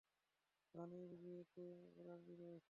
[0.73, 2.59] বানির বিয়েতে অ্যালার্জি রয়েছে।